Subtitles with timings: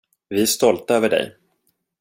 [0.29, 1.33] Vi är stolta över dig.